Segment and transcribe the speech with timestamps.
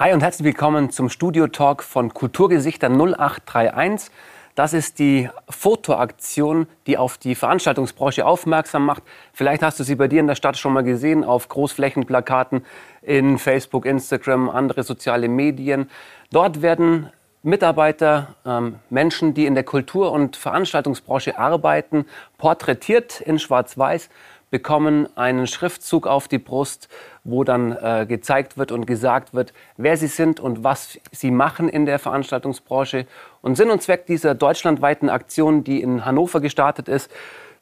[0.00, 4.12] Hi und herzlich willkommen zum Studio-Talk von Kulturgesichter 0831.
[4.54, 9.02] Das ist die Fotoaktion, die auf die Veranstaltungsbranche aufmerksam macht.
[9.32, 12.64] Vielleicht hast du sie bei dir in der Stadt schon mal gesehen, auf Großflächenplakaten
[13.02, 15.90] in Facebook, Instagram, andere soziale Medien.
[16.30, 17.10] Dort werden
[17.42, 22.06] Mitarbeiter, ähm, Menschen, die in der Kultur- und Veranstaltungsbranche arbeiten,
[22.36, 24.10] porträtiert in Schwarz-Weiß
[24.50, 26.88] bekommen einen Schriftzug auf die Brust,
[27.24, 31.68] wo dann äh, gezeigt wird und gesagt wird, wer sie sind und was sie machen
[31.68, 33.06] in der Veranstaltungsbranche.
[33.42, 37.10] Und Sinn und Zweck dieser deutschlandweiten Aktion, die in Hannover gestartet ist,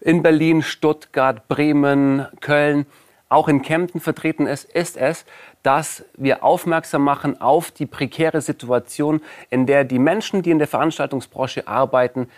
[0.01, 2.87] in Berlin, Stuttgart, Bremen, Köln,
[3.29, 5.25] auch in Kempten vertreten ist, ist es,
[5.63, 10.69] dass wir aufmerksam machen auf die prekäre Situation, in der die Menschen, die in der
[10.69, 12.29] Veranstaltungsbranche arbeiten,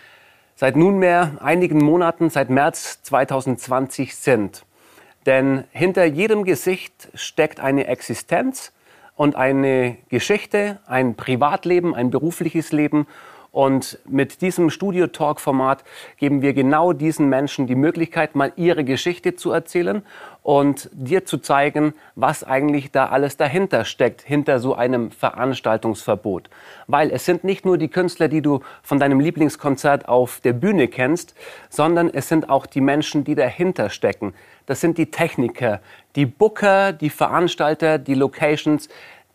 [0.59, 4.65] seit nunmehr einigen Monaten, seit März 2020 sind.
[5.25, 8.73] Denn hinter jedem Gesicht steckt eine Existenz
[9.15, 13.07] und eine Geschichte, ein Privatleben, ein berufliches Leben.
[13.51, 15.83] Und mit diesem Studio-Talk-Format
[16.17, 20.03] geben wir genau diesen Menschen die Möglichkeit, mal ihre Geschichte zu erzählen
[20.43, 26.49] und dir zu zeigen, was eigentlich da alles dahinter steckt, hinter so einem Veranstaltungsverbot.
[26.85, 30.87] Weil es sind nicht nur die Künstler, die du von deinem Lieblingskonzert auf der Bühne
[30.87, 31.33] kennst,
[31.69, 34.33] sondern es sind auch die Menschen, die dahinter stecken.
[34.67, 35.81] Das sind die Techniker,
[36.15, 38.87] die Booker, die Veranstalter, die Locations,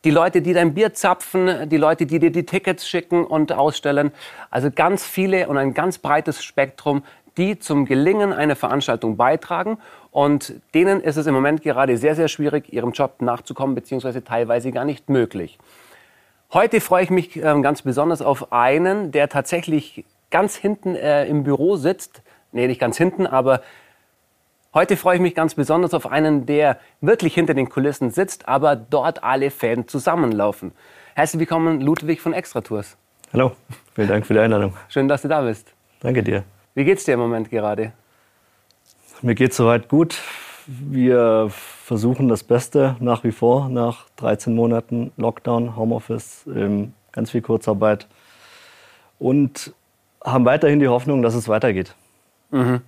[0.04, 4.12] die Leute, die dein Bier zapfen, die Leute, die dir die Tickets schicken und ausstellen.
[4.50, 7.02] Also ganz viele und ein ganz breites Spektrum,
[7.36, 9.78] die zum Gelingen einer Veranstaltung beitragen.
[10.10, 14.70] Und denen ist es im Moment gerade sehr, sehr schwierig, ihrem Job nachzukommen, beziehungsweise teilweise
[14.70, 15.58] gar nicht möglich.
[16.52, 21.42] Heute freue ich mich äh, ganz besonders auf einen, der tatsächlich ganz hinten äh, im
[21.42, 22.22] Büro sitzt.
[22.52, 23.62] Nee, nicht ganz hinten, aber
[24.74, 28.76] heute freue ich mich ganz besonders auf einen, der wirklich hinter den Kulissen sitzt, aber
[28.76, 30.72] dort alle Fäden zusammenlaufen.
[31.14, 32.96] Herzlich willkommen, Ludwig von Extratours.
[33.32, 33.52] Hallo,
[33.94, 34.74] vielen Dank für die Einladung.
[34.88, 35.72] Schön, dass du da bist.
[36.00, 36.44] Danke dir.
[36.74, 37.92] Wie geht's dir im Moment gerade?
[39.22, 40.20] Mir geht soweit gut.
[40.66, 47.42] Wir versuchen das Beste nach wie vor nach 13 Monaten Lockdown, Homeoffice, ähm, ganz viel
[47.42, 48.08] Kurzarbeit
[49.18, 49.72] und
[50.24, 51.94] haben weiterhin die Hoffnung, dass es weitergeht.
[52.50, 52.80] Mhm.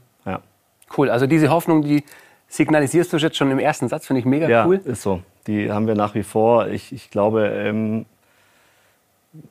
[0.96, 1.10] Cool.
[1.10, 2.04] Also diese Hoffnung, die
[2.48, 4.80] signalisierst du jetzt schon im ersten Satz, finde ich mega ja, cool.
[4.84, 5.22] Ja, ist so.
[5.46, 6.68] Die haben wir nach wie vor.
[6.68, 8.06] Ich, ich glaube, ähm,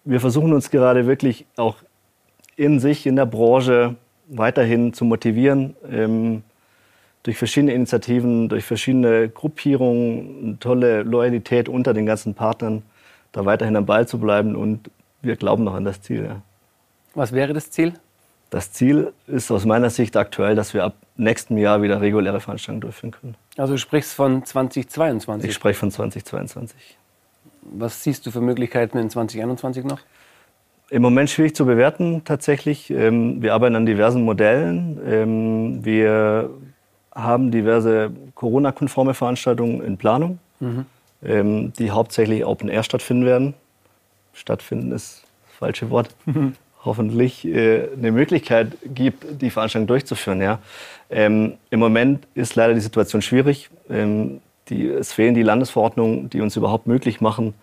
[0.03, 1.77] wir versuchen uns gerade wirklich auch
[2.55, 3.95] in sich, in der Branche
[4.27, 5.75] weiterhin zu motivieren.
[5.89, 6.43] Ähm,
[7.23, 12.83] durch verschiedene Initiativen, durch verschiedene Gruppierungen, tolle Loyalität unter den ganzen Partnern,
[13.31, 14.55] da weiterhin am Ball zu bleiben.
[14.55, 14.91] Und
[15.21, 16.23] wir glauben noch an das Ziel.
[16.23, 16.41] Ja.
[17.15, 17.93] Was wäre das Ziel?
[18.49, 22.81] Das Ziel ist aus meiner Sicht aktuell, dass wir ab nächstem Jahr wieder reguläre Veranstaltungen
[22.81, 23.35] durchführen können.
[23.57, 25.49] Also du sprichst von 2022?
[25.49, 26.97] Ich spreche von 2022.
[27.61, 29.99] Was siehst du für Möglichkeiten in 2021 noch?
[30.89, 32.91] Im Moment schwierig zu bewerten tatsächlich.
[32.91, 34.99] Ähm, wir arbeiten an diversen Modellen.
[35.05, 36.51] Ähm, wir
[37.11, 40.85] haben diverse Corona-konforme Veranstaltungen in Planung, mhm.
[41.23, 43.53] ähm, die hauptsächlich Open Air stattfinden werden.
[44.33, 46.09] Stattfinden ist das falsche Wort.
[46.85, 50.41] Hoffentlich äh, eine Möglichkeit gibt, die Veranstaltung durchzuführen.
[50.41, 50.59] Ja.
[51.09, 53.69] Ähm, Im Moment ist leider die Situation schwierig.
[53.89, 57.53] Ähm, die, es fehlen die Landesverordnungen, die uns überhaupt möglich machen,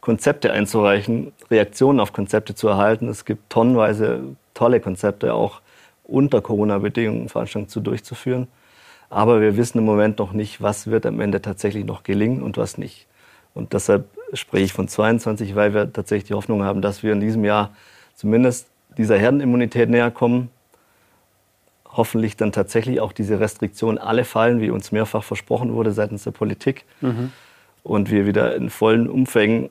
[0.00, 3.08] Konzepte einzureichen, Reaktionen auf Konzepte zu erhalten.
[3.08, 4.22] Es gibt tonnenweise
[4.54, 5.60] tolle Konzepte, auch
[6.04, 8.48] unter Corona-Bedingungen Veranstaltungen zu durchzuführen.
[9.10, 12.56] Aber wir wissen im Moment noch nicht, was wird am Ende tatsächlich noch gelingen und
[12.56, 13.06] was nicht.
[13.54, 17.20] Und deshalb spreche ich von 22, weil wir tatsächlich die Hoffnung haben, dass wir in
[17.20, 17.74] diesem Jahr
[18.20, 20.50] zumindest dieser Herdenimmunität näher kommen.
[21.86, 26.30] Hoffentlich dann tatsächlich auch diese Restriktionen alle fallen, wie uns mehrfach versprochen wurde seitens der
[26.32, 26.84] Politik.
[27.00, 27.32] Mhm.
[27.82, 29.70] Und wir wieder in vollen Umfängen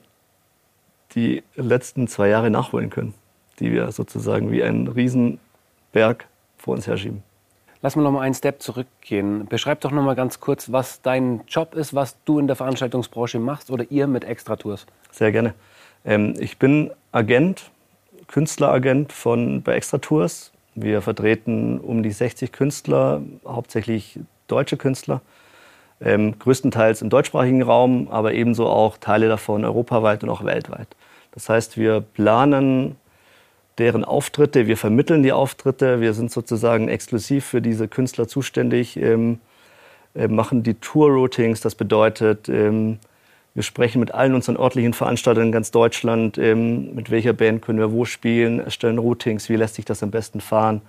[1.13, 3.13] die letzten zwei Jahre nachholen können,
[3.59, 6.25] die wir sozusagen wie einen Riesenberg
[6.57, 7.21] vor uns herschieben.
[7.81, 9.45] Lass mal noch mal einen Step zurückgehen.
[9.45, 13.39] Beschreib doch noch mal ganz kurz, was dein Job ist, was du in der Veranstaltungsbranche
[13.39, 14.87] machst oder ihr mit Extratours.
[15.11, 15.53] Sehr gerne.
[16.03, 17.71] Ähm, ich bin Agent,
[18.29, 20.51] Künstleragent von bei Extratours.
[20.75, 25.21] Wir vertreten um die 60 Künstler, hauptsächlich deutsche Künstler,
[25.99, 30.87] ähm, größtenteils im deutschsprachigen Raum, aber ebenso auch Teile davon europaweit und auch weltweit.
[31.31, 32.95] Das heißt, wir planen
[33.79, 34.67] deren Auftritte.
[34.67, 35.99] Wir vermitteln die Auftritte.
[35.99, 39.39] Wir sind sozusagen exklusiv für diese Künstler zuständig, ähm,
[40.15, 41.61] äh, machen die Tour-Routings.
[41.61, 42.99] Das bedeutet, ähm,
[43.59, 47.77] wir sprechen mit allen unseren örtlichen Veranstaltern in ganz Deutschland, ähm, mit welcher Band können
[47.77, 50.81] wir wo spielen, erstellen Routings, wie lässt sich das am besten fahren.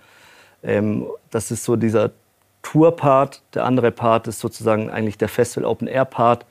[0.63, 2.13] Ähm, das ist so dieser
[2.63, 3.43] Tour-Part.
[3.55, 6.47] Der andere Part ist sozusagen eigentlich der Festival-Open-Air-Part,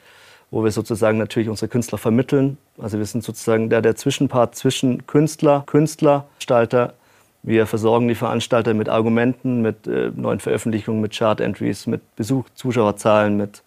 [0.51, 2.57] wo wir sozusagen natürlich unsere Künstler vermitteln.
[2.77, 6.95] Also wir sind sozusagen der, der Zwischenpart zwischen Künstler, Künstler, Gestalter.
[7.43, 13.37] Wir versorgen die Veranstalter mit Argumenten, mit äh, neuen Veröffentlichungen, mit Chart-Entries, mit Besuch, Zuschauerzahlen,
[13.37, 13.63] mit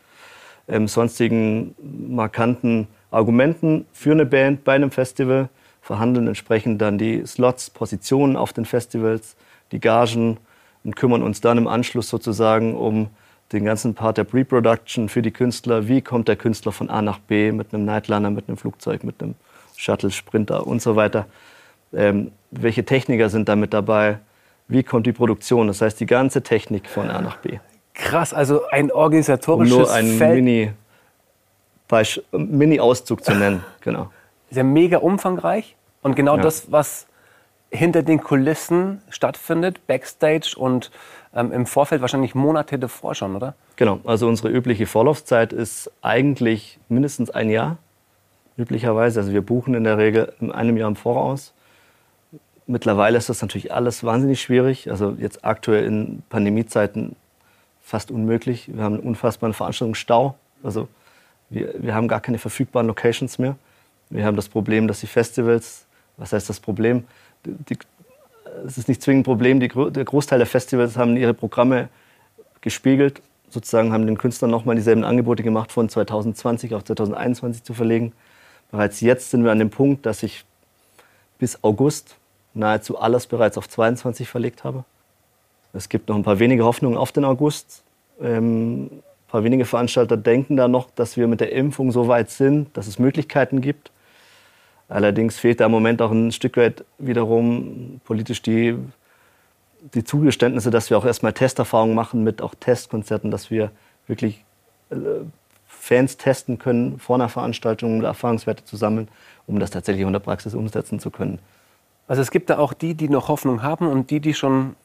[0.68, 1.74] ähm, sonstigen
[2.08, 5.48] markanten Argumenten für eine Band bei einem Festival,
[5.80, 9.36] verhandeln entsprechend dann die Slots, Positionen auf den Festivals,
[9.72, 10.38] die Gagen
[10.84, 13.08] und kümmern uns dann im Anschluss sozusagen um
[13.52, 15.88] den ganzen Part der Pre-Production für die Künstler.
[15.88, 19.22] Wie kommt der Künstler von A nach B mit einem Nightliner, mit einem Flugzeug, mit
[19.22, 19.34] einem
[19.76, 21.26] Shuttle, Sprinter und so weiter?
[21.92, 24.18] Ähm, welche Techniker sind da mit dabei?
[24.68, 25.66] Wie kommt die Produktion?
[25.66, 27.58] Das heißt, die ganze Technik von A nach B.
[27.94, 30.36] Krass, also ein organisatorisches um nur ein Feld.
[30.36, 30.72] Mini,
[32.32, 33.64] Mini-Auszug zu nennen.
[33.80, 34.10] Genau.
[34.50, 36.42] Ist ja mega umfangreich und genau Ja.
[36.42, 37.06] das, was
[37.70, 40.90] hinter den Kulissen stattfindet, Backstage und
[41.34, 43.54] ähm, im Vorfeld wahrscheinlich Monate davor schon, oder?
[43.76, 47.78] Genau, also unsere übliche Vorlaufzeit ist eigentlich mindestens ein Jahr,
[48.58, 49.20] üblicherweise.
[49.20, 51.54] Also wir buchen in der Regel in einem Jahr im Voraus.
[52.66, 54.90] Mittlerweile ist das natürlich alles wahnsinnig schwierig.
[54.90, 57.16] Also jetzt aktuell in Pandemiezeiten
[57.92, 58.74] fast unmöglich.
[58.74, 60.34] Wir haben einen unfassbaren Veranstaltungsstau.
[60.62, 60.88] Also
[61.50, 63.54] wir, wir haben gar keine verfügbaren Locations mehr.
[64.08, 65.84] Wir haben das Problem, dass die Festivals,
[66.16, 67.04] was heißt das Problem?
[67.44, 67.76] Die,
[68.66, 71.90] es ist nicht zwingend ein Problem, die, der Großteil der Festivals haben ihre Programme
[72.62, 78.14] gespiegelt, sozusagen haben den Künstlern nochmal dieselben Angebote gemacht, von 2020 auf 2021 zu verlegen.
[78.70, 80.46] Bereits jetzt sind wir an dem Punkt, dass ich
[81.38, 82.16] bis August
[82.54, 84.86] nahezu alles bereits auf 22 verlegt habe.
[85.72, 87.82] Es gibt noch ein paar wenige Hoffnungen auf den August.
[88.20, 92.30] Ähm, ein paar wenige Veranstalter denken da noch, dass wir mit der Impfung so weit
[92.30, 93.90] sind, dass es Möglichkeiten gibt.
[94.88, 98.76] Allerdings fehlt da im Moment auch ein Stück weit wiederum politisch die,
[99.94, 103.70] die Zugeständnisse, dass wir auch erstmal Testerfahrungen machen mit auch Testkonzerten, dass wir
[104.06, 104.44] wirklich
[104.90, 104.96] äh,
[105.66, 109.08] Fans testen können vor einer Veranstaltung, um Erfahrungswerte zu sammeln,
[109.46, 111.38] um das tatsächlich in der Praxis umsetzen zu können.
[112.06, 114.76] Also es gibt da auch die, die noch Hoffnung haben und die, die schon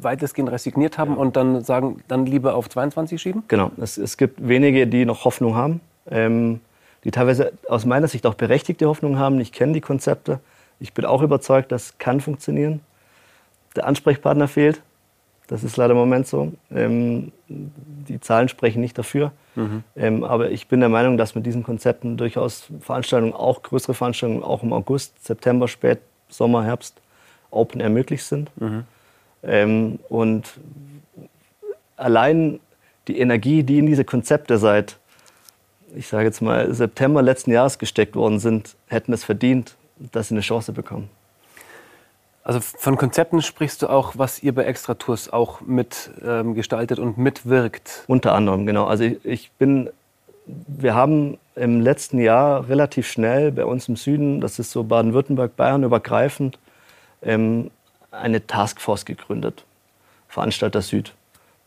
[0.00, 3.42] weitestgehend resigniert haben und dann sagen, dann lieber auf 22 schieben?
[3.48, 5.80] Genau, es, es gibt wenige, die noch Hoffnung haben,
[6.10, 6.60] ähm,
[7.04, 9.40] die teilweise aus meiner Sicht auch berechtigte Hoffnung haben.
[9.40, 10.40] Ich kenne die Konzepte.
[10.78, 12.80] Ich bin auch überzeugt, das kann funktionieren.
[13.76, 14.82] Der Ansprechpartner fehlt.
[15.46, 16.52] Das ist leider im Moment so.
[16.70, 19.32] Ähm, die Zahlen sprechen nicht dafür.
[19.96, 24.44] Ähm, aber ich bin der Meinung, dass mit diesen Konzepten durchaus Veranstaltungen, auch größere Veranstaltungen,
[24.44, 25.98] auch im August, September, Spät,
[26.28, 27.00] Sommer, Herbst,
[27.50, 28.50] Open Air möglich sind.
[29.42, 30.46] Ähm, und
[31.96, 32.60] allein
[33.08, 34.96] die Energie, die in diese Konzepte seit,
[35.94, 39.76] ich sage jetzt mal, September letzten Jahres gesteckt worden sind, hätten es verdient,
[40.12, 41.10] dass sie eine Chance bekommen.
[42.42, 47.18] Also von Konzepten sprichst du auch, was ihr bei Extra Tours auch mit ähm, und
[47.18, 48.04] mitwirkt.
[48.06, 48.86] Unter anderem, genau.
[48.86, 49.90] Also ich, ich bin,
[50.46, 55.54] wir haben im letzten Jahr relativ schnell bei uns im Süden, das ist so Baden-Württemberg,
[55.54, 56.58] Bayern übergreifend,
[57.22, 57.70] ähm,
[58.10, 59.64] eine Taskforce gegründet,
[60.28, 61.14] Veranstalter Süd.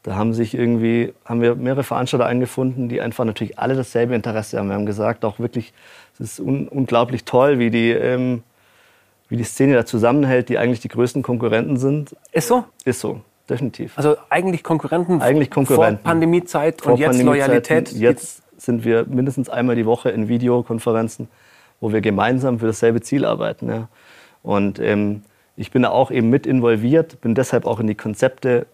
[0.03, 4.59] Da haben sich irgendwie, haben wir mehrere Veranstalter eingefunden, die einfach natürlich alle dasselbe Interesse
[4.59, 4.67] haben.
[4.67, 5.73] Wir haben gesagt, auch wirklich,
[6.15, 8.43] es ist un unglaublich toll, wie die, ähm,
[9.29, 12.15] wie die Szene da zusammenhält, die eigentlich die größten Konkurrenten sind.
[12.33, 12.65] Ist so?
[12.83, 13.97] Ist so, definitiv.
[13.97, 16.03] Also eigentlich Konkurrenten, Eigentlich Konkurrenten.
[16.03, 17.47] vor Pandemiezeit Vor und jetzt Pandemiezeiten.
[17.47, 17.91] Loyalität.
[17.93, 21.29] Jetzt sind wir mindestens einmal die Woche in Videokonferenzen,
[21.79, 23.69] wo wir gemeinsam für dasselbe Ziel arbeiten.
[23.69, 23.87] Ja.
[24.41, 25.23] Und ähm,
[25.55, 28.65] ich bin da auch eben mit involviert, bin deshalb auch in die Konzepte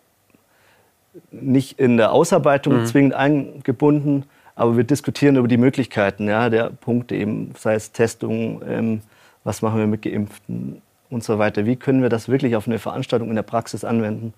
[1.31, 7.15] nicht in der Ausarbeitung zwingend eingebunden, aber wir diskutieren über die Möglichkeiten ja, der Punkte
[7.15, 9.01] eben, sei es Testung, ähm,
[9.43, 11.65] was machen wir mit Geimpften und so weiter.
[11.65, 14.33] Wie können wir das wirklich auf eine Veranstaltung in der Praxis anwenden?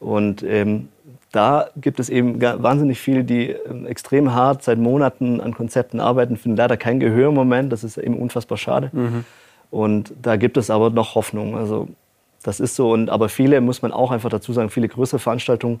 [0.00, 0.88] Und ähm,
[1.32, 6.36] da gibt es eben wahnsinnig viele, die ähm, extrem hart seit Monaten an Konzepten arbeiten,
[6.36, 7.72] finden leider kein Gehör im Moment.
[7.72, 8.90] Das ist eben unfassbar schade.
[9.70, 11.56] Und da gibt es aber noch Hoffnung.
[11.56, 11.88] Also
[12.42, 12.92] das ist so.
[12.92, 15.80] Und, aber viele, muss man auch einfach dazu sagen, viele größere Veranstaltungen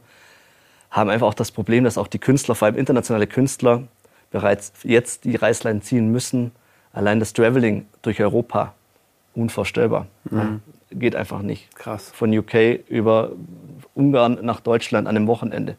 [0.90, 3.84] haben einfach auch das Problem, dass auch die Künstler, vor allem internationale Künstler,
[4.30, 6.52] bereits jetzt die Reißleine ziehen müssen.
[6.92, 8.74] Allein das Traveling durch Europa,
[9.34, 10.06] unvorstellbar.
[10.30, 10.58] Ja,
[10.90, 11.74] geht einfach nicht.
[11.76, 12.10] Krass.
[12.10, 13.32] Von UK über
[13.94, 15.76] Ungarn nach Deutschland an einem Wochenende.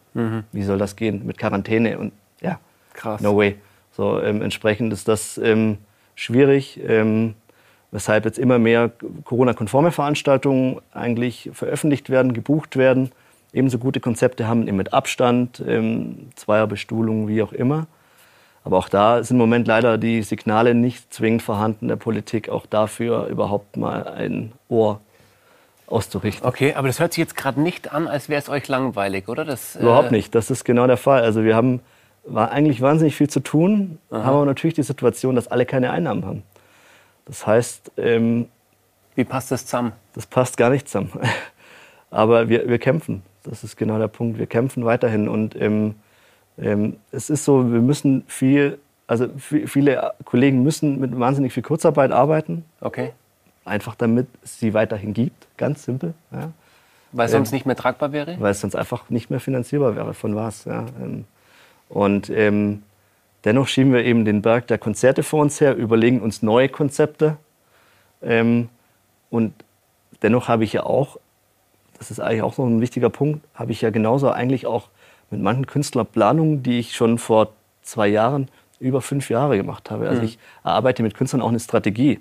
[0.51, 1.25] Wie soll das gehen?
[1.25, 2.59] Mit Quarantäne und ja,
[2.93, 3.21] Krass.
[3.21, 3.55] no way.
[3.91, 5.77] So, ähm, entsprechend ist das ähm,
[6.15, 7.33] schwierig, ähm,
[7.91, 8.91] weshalb jetzt immer mehr
[9.23, 13.11] Corona-konforme Veranstaltungen eigentlich veröffentlicht werden, gebucht werden,
[13.53, 17.87] ebenso gute Konzepte haben, eben mit Abstand, ähm, Zweierbestuhlung, wie auch immer.
[18.63, 22.65] Aber auch da sind im Moment leider die Signale nicht zwingend vorhanden der Politik, auch
[22.65, 24.99] dafür überhaupt mal ein Ohr
[25.87, 26.47] auszurichten.
[26.47, 29.45] Okay, aber das hört sich jetzt gerade nicht an, als wäre es euch langweilig, oder?
[29.45, 30.35] Das, äh, Überhaupt nicht.
[30.35, 31.23] Das ist genau der Fall.
[31.23, 31.79] Also wir haben
[32.25, 34.23] war eigentlich wahnsinnig viel zu tun, Aha.
[34.23, 36.43] haben aber natürlich die Situation, dass alle keine Einnahmen haben.
[37.29, 37.91] Das heißt.
[37.97, 38.47] Ähm,
[39.15, 39.93] Wie passt das zusammen?
[40.13, 41.11] Das passt gar nicht zusammen.
[42.11, 43.21] aber wir, wir kämpfen.
[43.43, 44.39] Das ist genau der Punkt.
[44.39, 45.29] Wir kämpfen weiterhin.
[45.29, 45.95] Und ähm,
[46.57, 52.11] ähm, es ist so, wir müssen viel, also viele Kollegen müssen mit wahnsinnig viel Kurzarbeit
[52.11, 52.65] arbeiten.
[52.81, 53.11] Okay.
[53.63, 55.47] Einfach damit es sie weiterhin gibt.
[55.57, 56.15] Ganz simpel.
[56.31, 56.51] Ja.
[57.11, 58.37] Weil es sonst ähm, nicht mehr tragbar wäre?
[58.39, 60.13] Weil es sonst einfach nicht mehr finanzierbar wäre.
[60.15, 60.65] Von was?
[60.65, 60.85] Ja.
[61.01, 61.25] Ähm,
[61.89, 62.83] und ähm,
[63.45, 67.37] dennoch schieben wir eben den Berg der Konzerte vor uns her, überlegen uns neue Konzepte.
[68.21, 68.69] Ähm,
[69.29, 69.53] und
[70.21, 71.17] dennoch habe ich ja auch,
[71.97, 74.89] das ist eigentlich auch so ein wichtiger Punkt, habe ich ja genauso eigentlich auch
[75.29, 80.07] mit manchen Künstlern Planungen, die ich schon vor zwei Jahren über fünf Jahre gemacht habe.
[80.07, 80.27] Also mhm.
[80.27, 82.19] ich erarbeite mit Künstlern auch eine Strategie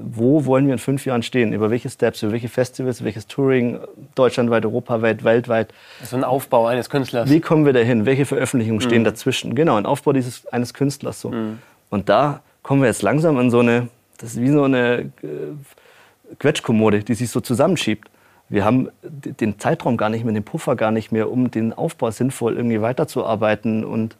[0.00, 1.52] wo wollen wir in fünf Jahren stehen?
[1.52, 3.78] Über welche Steps, über welche Festivals, welches Touring,
[4.14, 5.74] deutschlandweit, europaweit, weltweit?
[6.00, 7.30] Also ein Aufbau eines Künstlers.
[7.30, 8.06] Wie kommen wir dahin?
[8.06, 9.06] Welche Veröffentlichungen stehen mhm.
[9.06, 9.54] dazwischen?
[9.54, 11.20] Genau, ein Aufbau dieses, eines Künstlers.
[11.20, 11.30] So.
[11.30, 11.58] Mhm.
[11.90, 13.88] Und da kommen wir jetzt langsam an so eine,
[14.18, 18.08] das ist wie so eine äh, Quetschkommode, die sich so zusammenschiebt.
[18.48, 22.10] Wir haben den Zeitraum gar nicht mehr, den Puffer gar nicht mehr, um den Aufbau
[22.10, 24.16] sinnvoll irgendwie weiterzuarbeiten und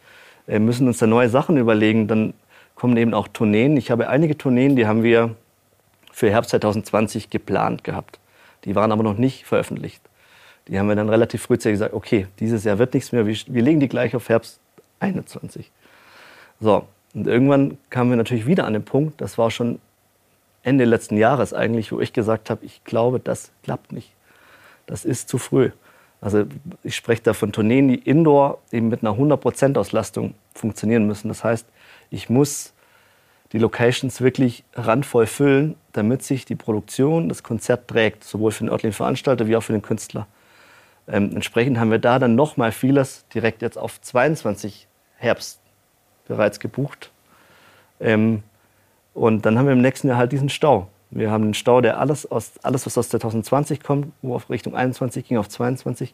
[0.47, 2.09] äh, müssen uns da neue Sachen überlegen.
[2.09, 2.35] Dann
[2.75, 3.77] kommen eben auch Tourneen.
[3.77, 5.35] Ich habe einige Tourneen, die haben wir
[6.19, 8.19] für Herbst 2020 geplant gehabt.
[8.65, 10.03] Die waren aber noch nicht veröffentlicht.
[10.67, 13.79] Die haben wir dann relativ frühzeitig gesagt, okay, dieses Jahr wird nichts mehr, wir, legen
[13.79, 14.59] die gleich auf Herbst
[14.99, 15.71] 21.
[16.61, 19.79] So, und irgendwann kamen wir natürlich wieder an den Punkt, das war schon
[20.65, 24.11] Ende letzten Jahres eigentlich, wo ich gesagt habe, ich glaube, das klappt nicht.
[24.87, 25.71] Das ist zu früh.
[26.21, 26.47] Also
[26.83, 31.29] ich spreche da von Tourneen, die indoor eben mit einer 100% Auslastung funktionieren müssen.
[31.29, 31.69] Das heißt,
[32.11, 32.73] ich muss
[33.53, 38.71] die Locations wirklich randvoll füllen, damit sich die Produktion, das Konzert trägt, sowohl für den
[38.71, 40.27] örtlichen Veranstalter wie auch für den Künstler.
[41.07, 44.87] Ähm, entsprechend haben wir da dann noch mal vieles direkt jetzt auf 22
[45.17, 45.61] Herbst
[46.27, 47.11] bereits gebucht.
[48.01, 48.43] Ähm,
[49.15, 50.89] und dann haben wir im nächsten Jahr halt diesen Stau.
[51.11, 54.77] Wir haben einen Stau, der alles, aus, alles was aus 2020 kommt, wo auf Richtung
[54.77, 56.13] 21 ging, auf 22.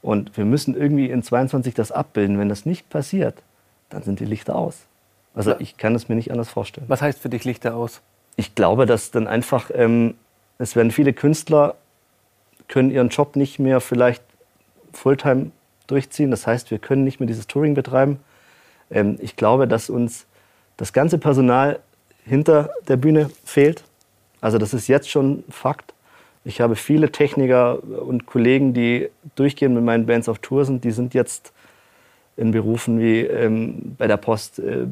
[0.00, 2.38] Und wir müssen irgendwie in 22 das abbilden.
[2.38, 3.42] Wenn das nicht passiert,
[3.88, 4.87] dann sind die Lichter aus.
[5.38, 6.86] Also ich kann es mir nicht anders vorstellen.
[6.88, 8.00] Was heißt für dich Lichter aus?
[8.34, 10.14] Ich glaube, dass dann einfach, ähm,
[10.58, 11.76] es werden viele Künstler,
[12.66, 14.22] können ihren Job nicht mehr vielleicht
[14.92, 15.52] Fulltime
[15.86, 16.30] durchziehen.
[16.32, 18.18] Das heißt, wir können nicht mehr dieses Touring betreiben.
[18.90, 20.26] Ähm, ich glaube, dass uns
[20.76, 21.78] das ganze Personal
[22.24, 23.84] hinter der Bühne fehlt.
[24.40, 25.94] Also das ist jetzt schon Fakt.
[26.44, 30.82] Ich habe viele Techniker und Kollegen, die durchgehend mit meinen Bands auf Tour sind.
[30.82, 31.52] Die sind jetzt
[32.36, 34.86] in Berufen wie ähm, bei der Post, äh,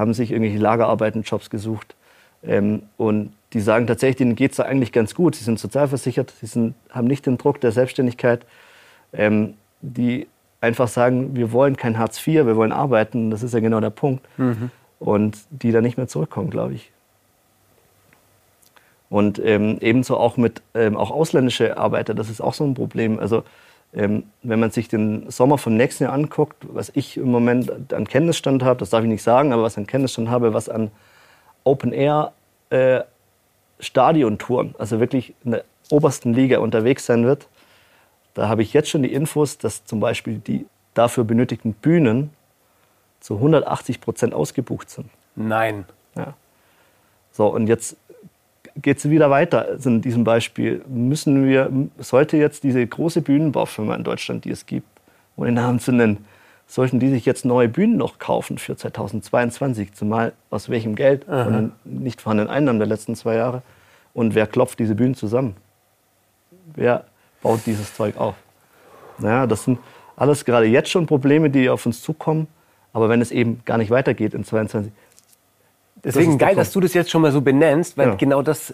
[0.00, 1.94] haben sich irgendwelche Lagerarbeitenjobs gesucht.
[2.42, 5.34] Ähm, und die sagen tatsächlich, denen geht es da eigentlich ganz gut.
[5.34, 8.46] Sie sind sozialversichert, sie sind, haben nicht den Druck der Selbstständigkeit.
[9.12, 10.26] Ähm, die
[10.60, 13.30] einfach sagen, wir wollen kein Hartz IV, wir wollen arbeiten.
[13.30, 14.26] Das ist ja genau der Punkt.
[14.38, 14.70] Mhm.
[14.98, 16.90] Und die da nicht mehr zurückkommen, glaube ich.
[19.08, 23.18] Und ähm, ebenso auch mit ähm, auch ausländische Arbeiter, das ist auch so ein Problem.
[23.18, 23.42] Also
[23.92, 28.06] ähm, wenn man sich den Sommer vom nächsten Jahr anguckt, was ich im Moment an
[28.06, 30.90] Kenntnisstand habe, das darf ich nicht sagen, aber was an Kenntnisstand habe, was an
[31.64, 32.32] Open Air
[32.70, 33.00] äh,
[33.80, 37.48] Stadiontouren, also wirklich in der obersten Liga unterwegs sein wird,
[38.34, 42.30] da habe ich jetzt schon die Infos, dass zum Beispiel die dafür benötigten Bühnen
[43.18, 45.10] zu 180 Prozent ausgebucht sind.
[45.34, 45.84] Nein.
[46.16, 46.34] Ja.
[47.32, 47.96] So, und jetzt
[48.76, 49.66] geht es wieder weiter.
[49.66, 54.66] Also in diesem Beispiel müssen wir, sollte jetzt diese große Bühnenbaufirma in Deutschland, die es
[54.66, 54.88] gibt,
[55.36, 56.24] ohne Namen zu nennen,
[56.66, 61.44] sollten die sich jetzt neue Bühnen noch kaufen für 2022, zumal aus welchem Geld Aha.
[61.44, 63.62] von den nicht vorhandenen Einnahmen der letzten zwei Jahre
[64.14, 65.56] und wer klopft diese Bühnen zusammen?
[66.74, 67.04] Wer
[67.42, 68.34] baut dieses Zeug auf?
[69.18, 69.78] Naja, das sind
[70.16, 72.46] alles gerade jetzt schon Probleme, die auf uns zukommen.
[72.92, 74.92] Aber wenn es eben gar nicht weitergeht in 2022,
[76.04, 78.14] Deswegen geil, dass du das jetzt schon mal so benennst, weil ja.
[78.14, 78.72] genau das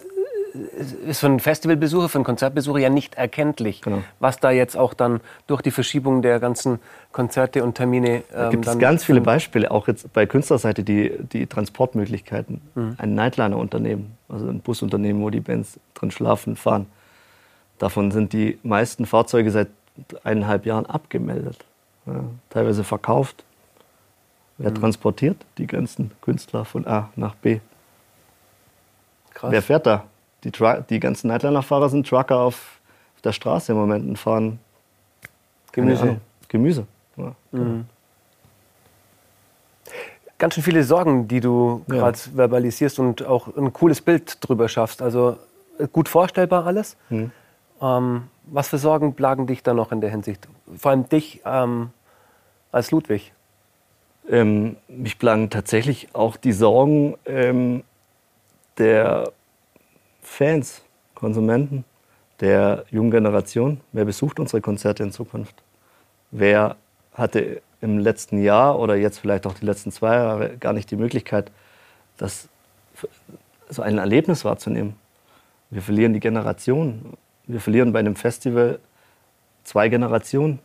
[1.05, 4.03] ist für einen Festivalbesucher, für einen Konzertbesucher ja nicht erkenntlich, genau.
[4.19, 6.79] was da jetzt auch dann durch die Verschiebung der ganzen
[7.11, 8.09] Konzerte und Termine.
[8.09, 12.61] Ähm, da gibt es ganz viele Beispiele, auch jetzt bei Künstlerseite, die, die Transportmöglichkeiten.
[12.75, 12.95] Mhm.
[12.97, 16.87] Ein Nightliner-Unternehmen, also ein Busunternehmen, wo die Bands drin schlafen, fahren.
[17.77, 19.67] Davon sind die meisten Fahrzeuge seit
[20.23, 21.57] eineinhalb Jahren abgemeldet,
[22.05, 23.43] ja, teilweise verkauft.
[24.57, 24.75] Wer mhm.
[24.75, 27.59] transportiert die ganzen Künstler von A nach B?
[29.33, 29.51] Krass.
[29.51, 30.05] Wer fährt da?
[30.43, 30.51] Die,
[30.89, 32.79] die ganzen Nightliner-Fahrer sind Trucker auf,
[33.23, 34.59] der Straße im Moment und fahren
[35.71, 36.17] Gemüse.
[36.47, 36.87] Gemüse.
[37.17, 37.63] Ja, genau.
[37.63, 37.85] mhm.
[40.37, 42.31] Ganz schön viele Sorgen, die du gerade ja.
[42.35, 45.01] verbalisierst und auch ein cooles Bild drüber schaffst.
[45.01, 45.37] Also
[45.79, 46.95] äh, gut vorstellbar alles.
[47.09, 47.31] Mhm.
[47.81, 50.47] Ähm, was für Sorgen plagen dich da noch in der Hinsicht?
[50.77, 51.89] Vor allem dich ähm,
[52.71, 53.33] als Ludwig.
[54.29, 57.83] Ähm, mich plagen tatsächlich auch die Sorgen ähm,
[58.77, 59.31] der
[60.21, 60.83] Fans,
[61.15, 61.85] Konsumenten,
[62.41, 63.79] der jungen Generation.
[63.93, 65.55] Wer besucht unsere Konzerte in Zukunft?
[66.31, 66.75] Wer
[67.13, 70.97] hatte im letzten Jahr oder jetzt vielleicht auch die letzten zwei Jahre gar nicht die
[70.97, 71.51] Möglichkeit,
[72.17, 72.49] das
[73.69, 74.95] so ein Erlebnis wahrzunehmen?
[75.69, 77.13] Wir verlieren die Generation.
[77.45, 78.79] Wir verlieren bei einem Festival
[79.63, 80.59] zwei Generationen,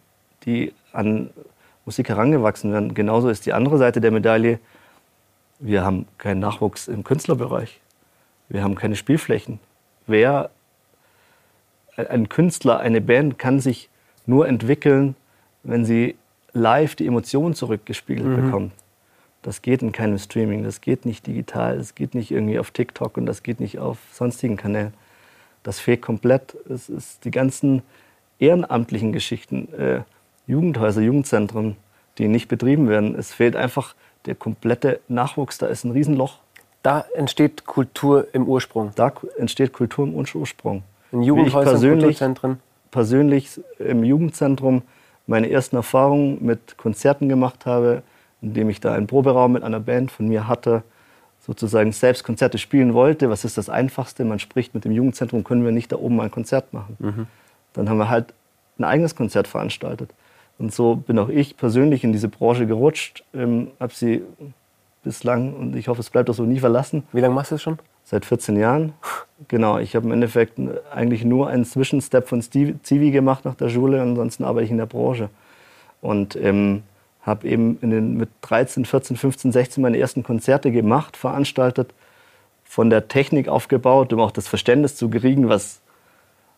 [0.44, 1.30] die an
[1.84, 2.94] Musik herangewachsen werden.
[2.94, 4.58] Genauso ist die andere Seite der Medaille.
[5.58, 7.80] Wir haben keinen Nachwuchs im Künstlerbereich.
[8.48, 9.60] Wir haben keine Spielflächen.
[10.06, 10.50] Wer,
[11.96, 13.88] ein Künstler, eine Band kann sich
[14.26, 15.16] nur entwickeln,
[15.62, 16.16] wenn sie
[16.52, 18.44] live die Emotionen zurückgespiegelt mhm.
[18.44, 18.72] bekommt.
[19.42, 23.16] Das geht in keinem Streaming, das geht nicht digital, das geht nicht irgendwie auf TikTok
[23.16, 24.94] und das geht nicht auf sonstigen Kanälen.
[25.64, 26.56] Das fehlt komplett.
[26.68, 27.82] Es ist die ganzen
[28.38, 30.00] ehrenamtlichen Geschichten, äh,
[30.46, 31.76] Jugendhäuser, Jugendzentren,
[32.18, 33.14] die nicht betrieben werden.
[33.14, 33.94] Es fehlt einfach
[34.26, 35.58] der komplette Nachwuchs.
[35.58, 36.38] Da ist ein Riesenloch.
[36.82, 38.92] Da entsteht Kultur im Ursprung.
[38.96, 40.82] Da entsteht Kultur im Ursprung.
[41.12, 42.60] In Jugendhäusern, persönlich, Kulturzentren.
[42.90, 44.82] Persönlich im Jugendzentrum
[45.26, 48.02] meine ersten Erfahrungen mit Konzerten gemacht habe,
[48.40, 50.82] indem ich da einen Proberaum mit einer Band von mir hatte,
[51.46, 53.30] sozusagen selbst Konzerte spielen wollte.
[53.30, 54.24] Was ist das Einfachste?
[54.24, 56.96] Man spricht mit dem Jugendzentrum, können wir nicht da oben mal ein Konzert machen.
[56.98, 57.26] Mhm.
[57.72, 58.34] Dann haben wir halt
[58.78, 60.10] ein eigenes Konzert veranstaltet.
[60.58, 64.22] Und so bin auch ich persönlich in diese Branche gerutscht, ähm, habe sie
[65.02, 67.02] bislang und ich hoffe, es bleibt auch so nie verlassen.
[67.12, 67.78] Wie lange machst du das schon?
[68.04, 68.92] Seit 14 Jahren.
[69.48, 70.58] Genau, ich habe im Endeffekt
[70.92, 74.86] eigentlich nur einen Zwischenstep von Zivi gemacht nach der Schule, ansonsten arbeite ich in der
[74.86, 75.30] Branche.
[76.00, 76.82] Und ähm,
[77.22, 81.94] habe eben den, mit 13, 14, 15, 16 meine ersten Konzerte gemacht, veranstaltet,
[82.64, 85.80] von der Technik aufgebaut, um auch das Verständnis zu kriegen, was,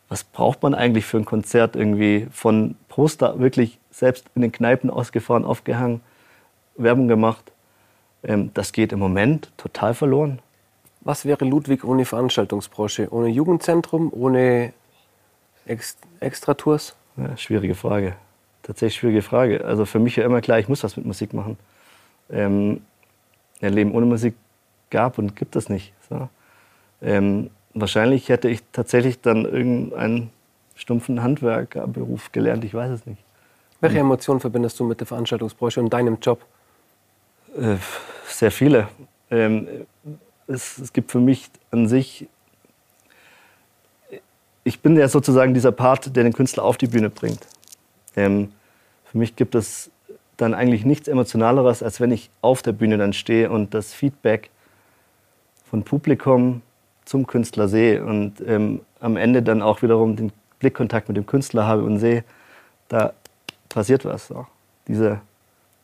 [0.08, 4.90] was braucht man eigentlich für ein Konzert irgendwie, von Poster wirklich selbst in den Kneipen
[4.90, 6.00] ausgefahren, aufgehangen,
[6.76, 7.52] Werbung gemacht.
[8.22, 10.40] Ähm, das geht im Moment total verloren.
[11.00, 13.12] Was wäre Ludwig ohne Veranstaltungsbranche?
[13.12, 14.72] Ohne Jugendzentrum, ohne
[15.66, 16.96] Ex Extratours?
[17.16, 18.16] Ja, schwierige Frage
[18.64, 19.64] tatsächlich schwierige Frage.
[19.64, 21.56] Also für mich ja immer klar, ich muss was mit Musik machen.
[22.30, 22.80] Ähm,
[23.60, 24.34] ein Leben ohne Musik
[24.90, 25.92] gab und gibt es nicht.
[26.08, 26.28] So.
[27.00, 30.30] Ähm, wahrscheinlich hätte ich tatsächlich dann irgendeinen
[30.74, 33.22] stumpfen Handwerkerberuf gelernt, ich weiß es nicht.
[33.80, 36.44] Welche Emotionen verbindest du mit der Veranstaltungsbranche und deinem Job?
[37.56, 37.76] Äh,
[38.26, 38.88] sehr viele.
[39.30, 39.68] Ähm,
[40.46, 42.26] es, gibt für mich an sich
[44.64, 47.46] ich bin ja sozusagen dieser Part, der den Künstler auf die Bühne bringt.
[48.16, 48.50] Ähm,
[49.04, 49.90] für mich gibt es
[50.36, 54.50] dann eigentlich nichts Emotionaleres, als wenn ich auf der Bühne dann stehe und das Feedback
[55.70, 56.62] von Publikum
[57.04, 61.66] zum Künstler sehe und ähm, am Ende dann auch wiederum den Blickkontakt mit dem Künstler
[61.66, 62.24] habe und sehe,
[62.88, 63.12] da
[63.74, 64.30] passiert was.
[64.30, 64.46] Auch.
[64.88, 65.20] Diese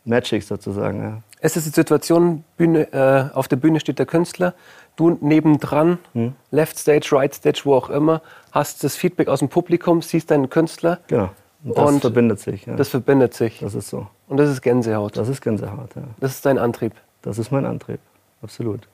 [0.05, 1.03] Magic sozusagen.
[1.03, 1.22] Ja.
[1.40, 4.55] Es ist die Situation, Bühne, äh, auf der Bühne steht der Künstler,
[4.96, 6.35] du nebendran, hm.
[6.50, 8.22] Left Stage, Right Stage, wo auch immer,
[8.53, 11.00] hast das Feedback aus dem Publikum, siehst deinen Künstler.
[11.09, 11.31] Genau.
[11.62, 12.64] Und das und verbindet sich.
[12.64, 12.76] Ja.
[12.76, 13.59] Das verbindet sich.
[13.59, 14.07] Das ist so.
[14.29, 15.16] Und das ist Gänsehaut.
[15.16, 16.03] Das ist Gänsehaut, ja.
[16.18, 16.92] Das ist dein Antrieb.
[17.22, 18.00] Das ist mein Antrieb,
[18.40, 18.88] absolut.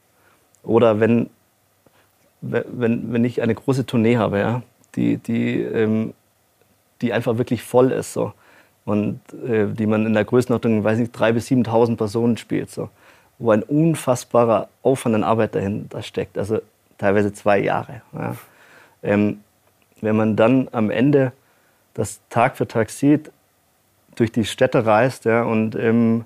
[0.65, 1.31] Oder wenn,
[2.41, 4.63] wenn, wenn ich eine große Tournee habe, ja,
[4.97, 6.13] die, die, ähm,
[7.03, 8.33] die einfach wirklich voll ist so,
[8.87, 12.89] und äh, die man in der Größenordnung, weiß nicht, 3.000 bis 7.000 Personen spielt, so,
[13.39, 16.61] wo ein unfassbarer Aufwand an Arbeit dahinter steckt, also
[16.97, 18.01] teilweise zwei Jahre.
[18.15, 18.37] Ja.
[19.03, 19.41] Ähm,
[20.01, 21.33] wenn man dann am Ende
[21.95, 23.31] das Tag für Tag sieht,
[24.15, 26.25] durch die Städte reist ja, und ähm,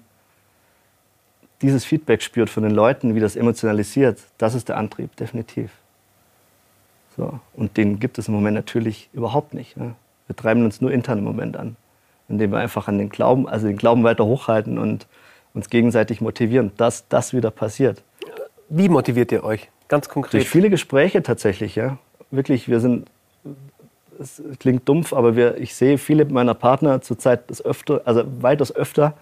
[1.63, 5.71] dieses Feedback spürt von den Leuten, wie das emotionalisiert, das ist der Antrieb, definitiv.
[7.17, 7.41] So.
[7.55, 9.77] Und den gibt es im Moment natürlich überhaupt nicht.
[9.77, 9.95] Ja.
[10.27, 11.77] Wir treiben uns nur intern im Moment an,
[12.31, 15.07] indem wir einfach an den Glauben, also den Glauben weiter hochhalten und
[15.53, 18.03] uns gegenseitig motivieren, dass das wieder passiert.
[18.69, 19.69] Wie motiviert ihr euch?
[19.89, 20.35] Ganz konkret.
[20.35, 21.99] Durch viele Gespräche tatsächlich, ja.
[22.31, 23.11] Wirklich, wir sind
[24.21, 28.75] es klingt dumpf, aber wir, ich sehe viele meiner Partner zurzeit das öfter, also weitaus
[28.75, 29.15] öfter,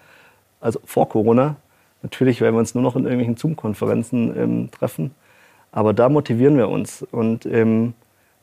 [0.59, 1.55] also vor Corona.
[2.01, 5.11] Natürlich, weil wir uns nur noch in irgendwelchen Zoom-Konferenzen ähm, treffen.
[5.71, 7.93] Aber da motivieren wir uns und ähm,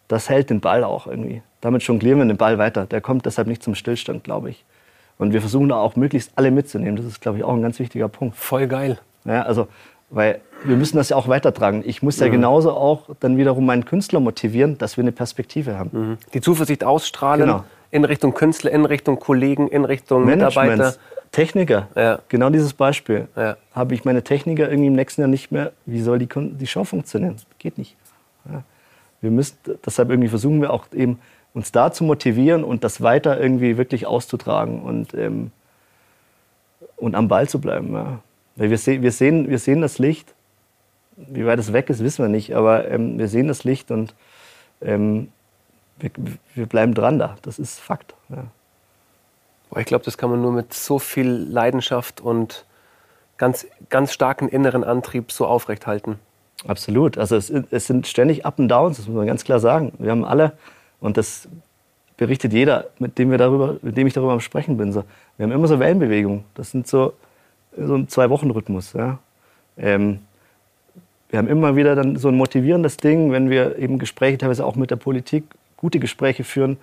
[0.09, 1.42] das hält den Ball auch irgendwie.
[1.61, 2.87] Damit jonglieren wir den Ball weiter.
[2.87, 4.64] Der kommt deshalb nicht zum Stillstand, glaube ich.
[5.19, 6.97] Und wir versuchen da auch möglichst alle mitzunehmen.
[6.97, 8.37] Das ist, glaube ich, auch ein ganz wichtiger Punkt.
[8.37, 8.99] Voll geil.
[9.25, 9.69] Ja, also
[10.11, 11.83] weil wir müssen das ja auch weitertragen.
[11.85, 12.33] Ich muss ja mhm.
[12.33, 15.90] genauso auch dann wiederum meinen Künstler motivieren, dass wir eine Perspektive haben.
[15.92, 16.19] Mhm.
[16.33, 17.64] Die Zuversicht ausstrahlen genau.
[17.90, 20.95] in Richtung Künstler, in Richtung Kollegen, in Richtung Mitarbeiter.
[21.33, 22.21] Techniker, ja.
[22.29, 23.27] genau dieses Beispiel.
[23.37, 23.57] Ja.
[23.73, 26.85] Habe ich meine Techniker irgendwie im nächsten Jahr nicht mehr, wie soll die, die Show
[26.85, 27.37] funktionieren?
[27.59, 27.97] Geht nicht.
[28.51, 28.62] Ja.
[29.20, 31.18] Wir müssen, deshalb irgendwie versuchen wir auch eben,
[31.55, 34.83] uns da zu motivieren und das weiter irgendwie wirklich auszutragen.
[34.83, 35.52] Und ähm,
[36.96, 37.92] und am Ball zu bleiben.
[37.92, 38.18] Ja.
[38.57, 40.35] Weil wir, se wir, sehen, wir sehen das Licht.
[41.16, 42.55] Wie weit es weg ist, wissen wir nicht.
[42.55, 44.14] Aber ähm, wir sehen das Licht und
[44.81, 45.29] ähm,
[45.98, 46.11] wir,
[46.55, 47.37] wir, bleiben dran da.
[47.42, 48.14] Das ist Fakt.
[48.29, 48.44] Ja.
[49.79, 52.64] Ich glaube, das kann man nur mit so viel Leidenschaft und
[53.37, 56.18] ganz, ganz starken inneren Antrieb so aufrechthalten.
[56.66, 57.19] Absolut.
[57.19, 59.92] Also es, es sind ständig Up und Downs, das muss man ganz klar sagen.
[59.99, 60.53] Wir haben alle,
[61.01, 61.49] und das
[62.16, 64.92] berichtet jeder, mit dem, wir darüber, mit dem ich darüber am Sprechen bin.
[64.92, 65.05] So.
[65.37, 66.45] Wir haben immer so Wellenbewegungen.
[66.55, 67.12] Das sind so,
[67.77, 68.95] so ein Zwei-Wochen-Rhythmus.
[68.95, 69.19] Ja.
[69.77, 70.21] Ähm,
[71.29, 74.77] wir haben immer wieder dann so ein motivierendes Ding, wenn wir eben Gespräche teilweise auch
[74.77, 75.45] mit der Politik,
[75.77, 76.79] gute Gespräche führen,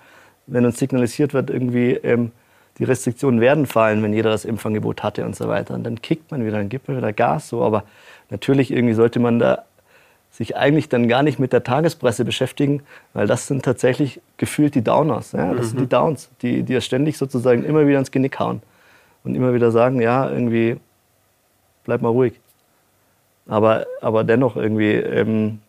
[0.46, 2.30] wenn uns signalisiert wird, irgendwie ähm,
[2.78, 5.74] die Restriktionen werden fallen, wenn jeder das Impfangebot hatte und so weiter.
[5.74, 7.48] Und dann kickt man wieder, dann gibt man wieder Gas.
[7.48, 7.62] So.
[7.62, 7.84] Aber
[8.30, 9.64] natürlich irgendwie sollte man da
[10.30, 12.82] sich eigentlich dann gar nicht mit der Tagespresse beschäftigen,
[13.12, 15.30] weil das sind tatsächlich gefühlt die Downers.
[15.30, 15.54] Ja?
[15.54, 15.70] Das mhm.
[15.70, 18.60] sind die Downs, die, die ja ständig sozusagen immer wieder ins Genick hauen
[19.22, 20.76] und immer wieder sagen, ja, irgendwie
[21.84, 22.40] bleib mal ruhig.
[23.46, 25.60] Aber, aber dennoch irgendwie, ähm,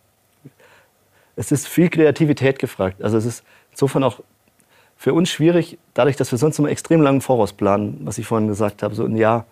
[1.36, 3.02] es ist viel Kreativität gefragt.
[3.02, 4.20] Also es ist insofern auch
[4.96, 8.48] für uns schwierig, dadurch, dass wir sonst immer extrem langen Voraus planen, was ich vorhin
[8.48, 9.46] gesagt habe, so ein Jahr.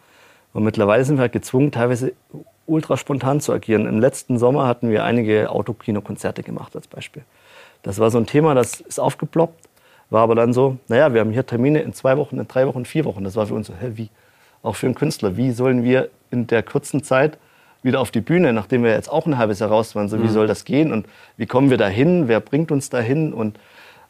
[0.53, 2.13] Und mittlerweile sind wir halt gezwungen, teilweise
[2.67, 3.87] ultra spontan zu agieren.
[3.87, 7.25] Im letzten Sommer hatten wir einige Autokinokonzerte gemacht als Beispiel.
[7.83, 9.69] Das war so ein Thema, das ist aufgeploppt,
[10.09, 12.79] war aber dann so, naja, wir haben hier Termine in zwei Wochen, in drei Wochen,
[12.79, 13.25] in vier Wochen.
[13.25, 14.09] Das war für uns so, hä, wie?
[14.63, 17.37] Auch für einen Künstler, wie sollen wir in der kurzen Zeit
[17.83, 20.25] wieder auf die Bühne, nachdem wir jetzt auch ein halbes Jahr raus waren, so, wie
[20.25, 20.31] mhm.
[20.31, 23.59] soll das gehen und wie kommen wir da hin, wer bringt uns da hin und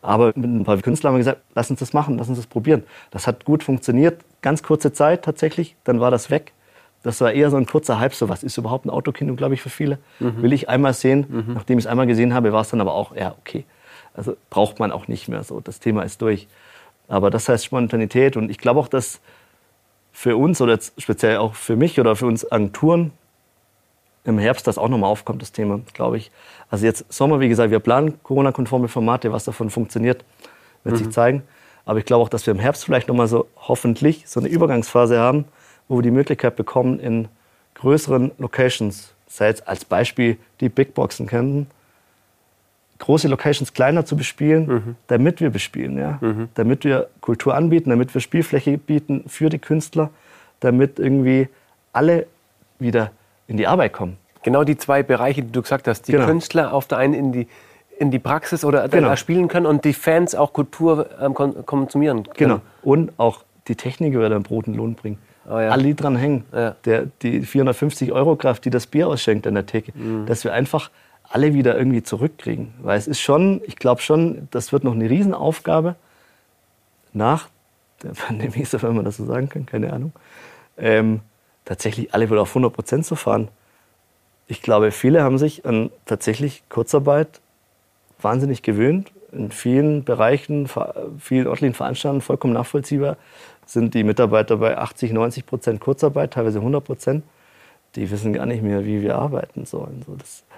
[0.05, 2.47] aber mit ein paar Künstlern haben wir gesagt, lass uns das machen, lass uns das
[2.47, 2.85] probieren.
[3.11, 6.53] Das hat gut funktioniert, ganz kurze Zeit tatsächlich, dann war das weg.
[7.03, 9.63] Das war eher so ein kurzer Hype, so was ist überhaupt ein Autokino, glaube ich,
[9.63, 9.99] für viele.
[10.21, 10.43] Mhm.
[10.43, 11.27] Will ich einmal sehen.
[11.29, 11.55] Mhm.
[11.55, 13.65] Nachdem ich es einmal gesehen habe, war es dann aber auch, ja, okay.
[14.15, 15.61] Also braucht man auch nicht mehr so.
[15.61, 16.49] Das Thema ist durch.
[17.09, 18.37] Aber das heißt Spontanität.
[18.39, 19.21] Und ich glaube auch, dass
[20.13, 23.11] für uns oder speziell auch für mich oder für uns Agenturen
[24.25, 26.31] im Herbst das auch nochmal aufkommt, das Thema, glaube ich.
[26.71, 30.25] Also jetzt Sommer, wie gesagt, wir planen Corona-konforme Formate, was davon funktioniert,
[30.83, 30.99] wird mhm.
[30.99, 31.43] sich zeigen.
[31.85, 35.19] Aber ich glaube auch, dass wir im Herbst vielleicht nochmal so hoffentlich so eine Übergangsphase
[35.19, 35.45] haben,
[35.89, 37.29] wo wir die Möglichkeit bekommen, in
[37.75, 41.67] größeren Locations, sei es als Beispiel die Big Boxen kennen,
[42.99, 44.97] große Locations kleiner zu bespielen, mhm.
[45.09, 46.19] damit wir bespielen, ja?
[46.23, 46.49] Mhm.
[46.55, 50.11] damit wir Kultur anbieten, damit wir Spielfläche bieten für die Künstler,
[50.61, 51.49] damit irgendwie
[51.93, 52.27] alle
[52.79, 53.11] wieder
[53.47, 54.17] in die Arbeit kommen.
[54.43, 56.09] Genau die zwei Bereiche, die du gesagt hast.
[56.09, 56.27] Die genau.
[56.27, 57.49] Künstler auf der einen in die,
[57.99, 59.17] in die Praxis oder genau.
[59.17, 62.37] spielen können und die Fans auch Kultur ähm, konsumieren können.
[62.37, 62.61] Genau.
[62.83, 65.19] Und auch die Techniker werden Brot und Lohn bringen.
[65.47, 65.71] Oh ja.
[65.71, 66.45] Alle, die dran hängen.
[66.53, 66.77] Ja.
[66.85, 69.93] Der, die 450 Euro Kraft, die das Bier ausschenkt an der Theke.
[69.95, 70.27] Mhm.
[70.27, 70.91] Dass wir einfach
[71.29, 72.75] alle wieder irgendwie zurückkriegen.
[72.83, 75.97] Weil es ist schon, ich glaube schon, das wird noch eine Riesenaufgabe
[77.13, 77.49] nach
[78.03, 80.13] der Pandemie, sofern man das so sagen kann, keine Ahnung.
[80.77, 81.21] Ähm,
[81.65, 83.49] tatsächlich alle wieder auf 100 Prozent zu fahren.
[84.47, 87.41] Ich glaube, viele haben sich an tatsächlich Kurzarbeit
[88.21, 89.13] wahnsinnig gewöhnt.
[89.33, 90.69] In vielen Bereichen,
[91.19, 93.17] vielen örtlichen Veranstaltungen vollkommen nachvollziehbar
[93.67, 97.25] sind die Mitarbeiter bei 80, 90 Prozent Kurzarbeit, teilweise 100 Prozent.
[97.97, 100.05] Die wissen gar nicht mehr, wie wir arbeiten sollen.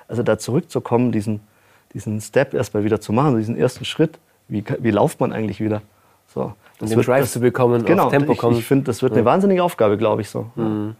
[0.09, 1.40] Also da zurückzukommen, diesen,
[1.92, 5.83] diesen Step erstmal wieder zu machen, diesen ersten Schritt, wie, wie lauft man eigentlich wieder?
[6.37, 8.59] So, das den wird, Drive das, zu bekommen, genau, auf Tempo ich, kommen.
[8.59, 10.94] Ich finde, das wird eine wahnsinnige Aufgabe, glaube ich, so, mhm.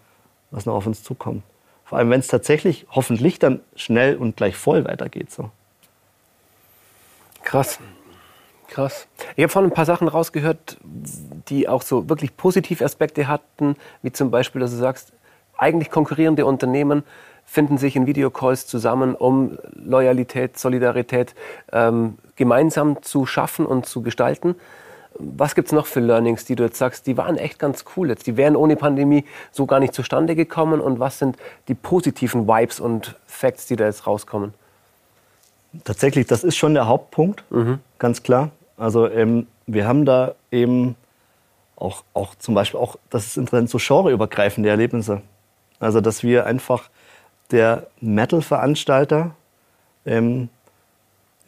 [0.51, 1.43] was noch auf uns zukommt.
[1.85, 5.31] Vor allem, wenn es tatsächlich hoffentlich dann schnell und gleich voll weitergeht.
[5.31, 5.51] So.
[7.45, 7.79] Krass.
[8.69, 9.07] Krass.
[9.37, 10.79] Ich habe vorhin ein paar Sachen rausgehört,
[11.49, 15.13] die auch so wirklich positive Aspekte hatten, wie zum Beispiel, dass du sagst,
[15.59, 17.03] eigentlich konkurrierende Unternehmen
[17.45, 21.35] finden sich in Videocalls zusammen, um Loyalität, Solidarität
[21.73, 24.57] ähm, gemeinsam zu schaffen und zu gestalten.
[25.19, 28.09] Was gibt es noch für Learnings, die du jetzt sagst, die waren echt ganz cool
[28.09, 31.37] jetzt, die wären ohne Pandemie so gar nicht zustande gekommen und was sind
[31.69, 34.55] die positiven Vibes und Facts, die da jetzt rauskommen?
[35.85, 37.81] Tatsächlich, das ist schon der Hauptpunkt, mhm.
[37.99, 38.51] ganz klar.
[38.77, 40.97] Also ähm, wir haben da eben
[41.77, 45.23] auch, auch zum Beispiel auch, das ist interessant, so genreübergreifende Erlebnisse.
[45.79, 46.89] Also dass wir einfach
[47.51, 49.33] der Metal-Veranstalter
[50.05, 50.49] ähm,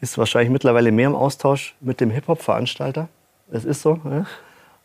[0.01, 3.09] ist wahrscheinlich mittlerweile mehr im Austausch mit dem Hip-Hop-Veranstalter.
[3.51, 4.25] Es ist so, ja?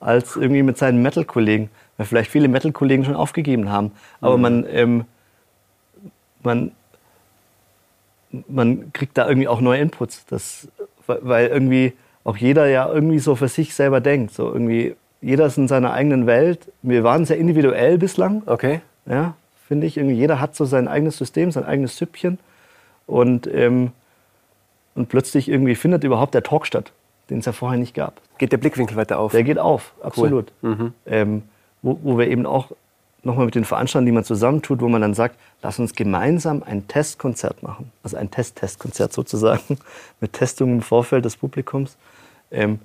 [0.00, 1.70] als irgendwie mit seinen Metal-Kollegen.
[1.96, 3.92] Weil vielleicht viele Metal-Kollegen schon aufgegeben haben.
[4.20, 4.42] Aber mhm.
[4.42, 5.04] man, ähm,
[6.42, 6.72] man
[8.48, 10.24] man kriegt da irgendwie auch neue Inputs.
[10.26, 10.68] Das,
[11.06, 11.92] weil irgendwie
[12.24, 14.32] auch jeder ja irgendwie so für sich selber denkt.
[14.34, 16.72] So irgendwie, jeder ist in seiner eigenen Welt.
[16.82, 18.42] Wir waren sehr individuell bislang.
[18.46, 18.80] Okay.
[19.06, 19.34] Ja,
[19.68, 19.96] finde ich.
[19.96, 22.38] Irgendwie jeder hat so sein eigenes System, sein eigenes Süppchen.
[23.06, 23.92] Und, ähm,
[24.94, 26.92] und plötzlich irgendwie findet überhaupt der Talk statt,
[27.30, 28.20] den es ja vorher nicht gab.
[28.38, 29.32] Geht der Blickwinkel weiter auf?
[29.32, 30.52] Der geht auf, absolut.
[30.62, 30.74] Cool.
[30.74, 30.94] Mhm.
[31.06, 31.42] Ähm,
[31.82, 32.72] wo, wo wir eben auch
[33.24, 36.86] nochmal mit den Veranstaltern, die man zusammentut, wo man dann sagt, lass uns gemeinsam ein
[36.88, 37.90] Testkonzert machen.
[38.02, 39.78] Also ein Test-Testkonzert sozusagen,
[40.20, 41.96] mit Testungen im Vorfeld des Publikums,
[42.50, 42.80] ähm,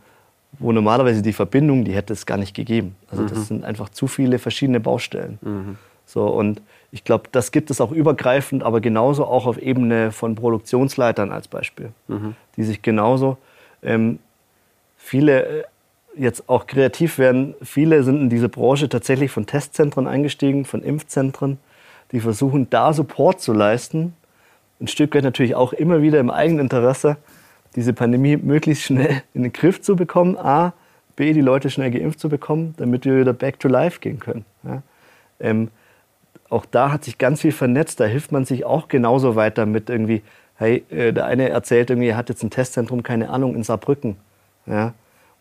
[0.58, 2.96] wo normalerweise die Verbindung, die hätte es gar nicht gegeben.
[3.12, 3.44] Also das mhm.
[3.44, 5.38] sind einfach zu viele verschiedene Baustellen.
[5.42, 5.78] Mhm.
[6.06, 10.34] So, und ich glaube, das gibt es auch übergreifend, aber genauso auch auf Ebene von
[10.34, 12.36] Produktionsleitern als Beispiel, mhm.
[12.56, 13.38] die sich genauso
[13.84, 14.18] ähm,
[15.00, 15.64] viele äh,
[16.16, 17.56] jetzt auch kreativ werden.
[17.64, 21.58] Viele sind in diese Branche tatsächlich von Testzentren eingestiegen, von Impfzentren,
[22.12, 24.14] die versuchen, da Support zu leisten.
[24.80, 27.18] Ein Stück weit natürlich auch immer wieder im eigenen Interesse,
[27.76, 30.38] diese Pandemie möglichst schnell in den Griff zu bekommen.
[30.38, 30.74] A,
[31.16, 34.46] B, die Leute schnell geimpft zu bekommen, damit wir wieder back to life gehen können.
[34.64, 34.82] Ja?
[35.40, 35.70] Ähm,
[36.50, 38.00] auch da hat sich ganz viel vernetzt.
[38.00, 40.24] Da hilft man sich auch genauso weiter mit irgendwie,
[40.56, 44.18] hey, äh, der eine erzählt irgendwie, er hat jetzt ein Testzentrum, keine Ahnung, in Saarbrücken.
[44.70, 44.94] Ja?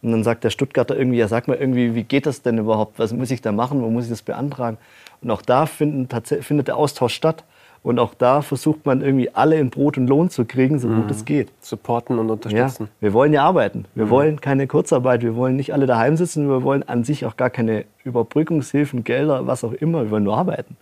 [0.02, 2.98] Und dann sagt der Stuttgarter irgendwie, ja, sag mal irgendwie, wie geht das denn überhaupt?
[2.98, 3.82] Was muss ich da machen?
[3.82, 4.78] Wo muss ich das beantragen?
[5.20, 6.08] Und auch da finden,
[6.40, 7.44] findet der Austausch statt.
[7.82, 11.04] Und auch da versucht man irgendwie alle in Brot und Lohn zu kriegen, so gut
[11.04, 11.10] mhm.
[11.10, 11.50] es geht.
[11.60, 12.84] Supporten und unterstützen.
[12.84, 13.86] Ja, wir wollen ja arbeiten.
[13.94, 14.10] Wir mhm.
[14.10, 15.22] wollen keine Kurzarbeit.
[15.22, 16.48] Wir wollen nicht alle daheim sitzen.
[16.48, 20.04] Wir wollen an sich auch gar keine Überbrückungshilfen, Gelder, was auch immer.
[20.04, 20.76] Wir wollen nur arbeiten.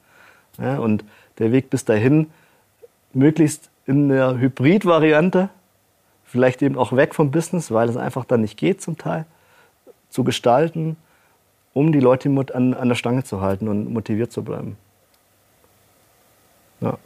[0.59, 1.05] Ja, und
[1.39, 2.29] der Weg bis dahin,
[3.13, 5.51] möglichst in der Hybrid-Variante,
[6.37, 9.25] vielleicht eben auch weg vom Business, weil es einfach dann nicht geht zum Teil,
[10.11, 10.99] zu gestalten,
[11.73, 14.77] um die Leute an, an der Stange zu halten und motiviert zu bleiben.
[16.83, 16.99] Ja.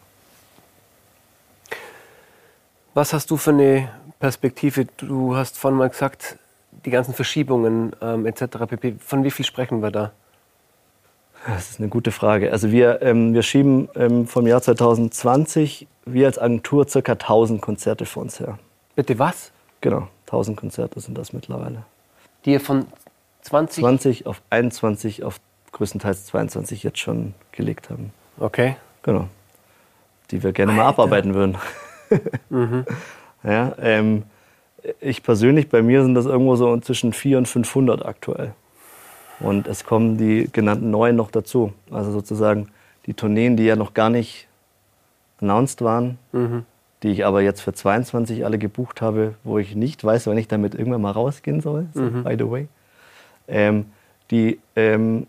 [2.93, 3.89] Was hast du für eine
[4.19, 4.87] Perspektive?
[4.97, 6.37] Du hast vorhin mal gesagt,
[6.85, 8.43] die ganzen Verschiebungen ähm, etc.
[8.69, 8.97] pp.
[8.99, 10.11] Von wie viel sprechen wir da?
[11.47, 12.51] Das ist eine gute Frage.
[12.51, 17.13] Also wir, ähm, wir schieben ähm, vom Jahr 2020, wir als Agentur, ca.
[17.13, 18.59] 1000 Konzerte vor uns her.
[18.95, 19.53] Bitte was?
[19.81, 21.85] Genau, 1000 Konzerte sind das mittlerweile.
[22.45, 22.87] Die ihr von
[23.43, 23.83] 20?
[23.83, 25.41] 20 auf 21, auf
[25.73, 28.13] größtenteils 22 jetzt schon gelegt haben.
[28.39, 28.77] Okay.
[29.03, 29.29] Genau.
[30.31, 30.83] Die wir gerne Alter.
[30.83, 31.57] mal abarbeiten würden.
[32.51, 32.85] mhm.
[33.43, 34.25] ja, ähm,
[35.01, 38.55] ich persönlich, bei mir sind das irgendwo so zwischen 400 und 500 aktuell.
[39.39, 41.73] Und es kommen die genannten neuen noch dazu.
[41.91, 42.71] Also sozusagen
[43.07, 44.49] die Tourneen, die ja noch gar nicht
[45.41, 46.67] announced waren, mhm
[47.03, 50.49] die ich aber jetzt für 22 alle gebucht habe, wo ich nicht weiß, wann ich
[50.49, 52.25] damit irgendwann mal rausgehen soll, so, mhm.
[52.25, 52.69] by the way.
[53.49, 53.87] Ähm,
[54.31, 55.27] die, ähm,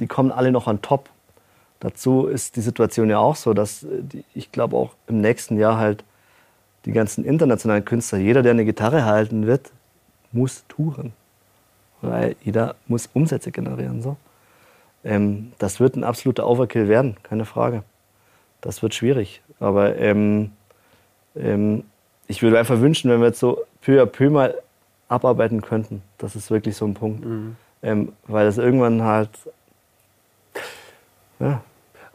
[0.00, 1.08] die kommen alle noch an top.
[1.80, 5.58] Dazu ist die Situation ja auch so, dass äh, die, ich glaube auch im nächsten
[5.58, 6.04] Jahr halt
[6.84, 9.72] die ganzen internationalen Künstler, jeder, der eine Gitarre halten wird,
[10.32, 11.12] muss touren.
[12.00, 14.02] Weil jeder muss Umsätze generieren.
[14.02, 14.16] So.
[15.04, 17.82] Ähm, das wird ein absoluter Overkill werden, keine Frage.
[18.60, 19.42] Das wird schwierig.
[19.58, 20.52] Aber ähm,
[21.38, 21.84] ähm,
[22.26, 24.54] ich würde einfach wünschen, wenn wir jetzt so peu à peu mal
[25.08, 26.02] abarbeiten könnten.
[26.18, 27.24] Das ist wirklich so ein Punkt.
[27.24, 27.56] Mhm.
[27.82, 29.30] Ähm, weil das irgendwann halt.
[31.38, 31.62] Ja.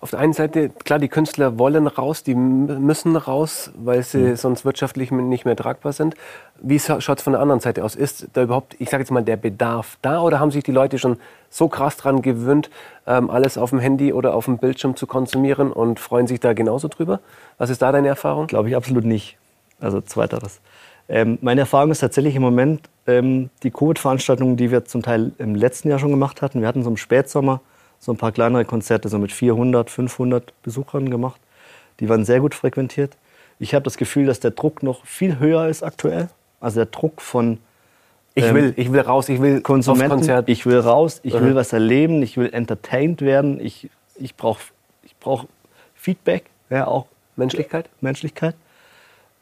[0.03, 4.35] Auf der einen Seite, klar, die Künstler wollen raus, die müssen raus, weil sie mhm.
[4.35, 6.15] sonst wirtschaftlich nicht mehr tragbar sind.
[6.59, 7.95] Wie schaut es von der anderen Seite aus?
[7.95, 10.99] Ist da überhaupt, ich sage jetzt mal, der Bedarf da oder haben sich die Leute
[10.99, 12.69] schon so krass daran gewöhnt,
[13.07, 16.51] ähm, alles auf dem Handy oder auf dem Bildschirm zu konsumieren und freuen sich da
[16.51, 17.21] genauso drüber?
[17.57, 18.47] Was ist da deine Erfahrung?
[18.47, 19.37] Glaube ich absolut nicht.
[19.79, 20.59] Also zweiteres.
[21.07, 25.55] Ähm, meine Erfahrung ist tatsächlich im Moment ähm, die Covid-Veranstaltungen, die wir zum Teil im
[25.55, 26.59] letzten Jahr schon gemacht hatten.
[26.59, 27.61] Wir hatten so im Spätsommer
[28.03, 31.39] so ein paar kleinere Konzerte, so mit 400, 500 Besuchern gemacht.
[32.01, 33.15] Die waren sehr gut frequentiert.
[33.59, 36.27] Ich habe das Gefühl, dass der Druck noch viel höher ist aktuell.
[36.59, 37.59] Also der Druck von
[38.35, 40.43] ich will, ähm, ich will raus, ich will Konsumenten.
[40.47, 41.41] Ich will raus, ich mhm.
[41.41, 44.59] will was erleben, ich will entertained werden, ich, ich brauche
[45.03, 45.45] ich brauch
[45.95, 47.05] Feedback, ja, auch
[47.37, 47.89] Menschlichkeit.
[48.01, 48.55] Menschlichkeit.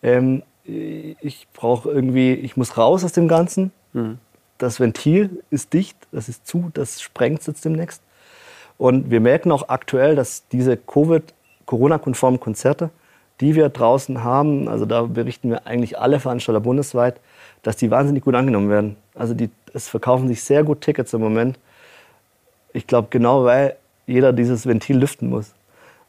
[0.03, 3.71] Ähm, ich brauche irgendwie, ich muss raus aus dem Ganzen.
[3.93, 4.19] Mhm.
[4.59, 8.03] Das Ventil ist dicht, das ist zu, das sprengt jetzt demnächst.
[8.81, 11.21] Und wir merken auch aktuell, dass diese Covid,
[11.67, 12.89] Corona-konformen Konzerte,
[13.39, 17.19] die wir draußen haben, also da berichten wir eigentlich alle Veranstalter bundesweit,
[17.61, 18.95] dass die wahnsinnig gut angenommen werden.
[19.13, 21.59] Also die, es verkaufen sich sehr gut Tickets im Moment.
[22.73, 23.75] Ich glaube genau, weil
[24.07, 25.53] jeder dieses Ventil lüften muss.